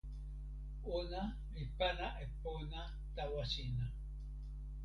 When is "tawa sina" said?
3.15-3.85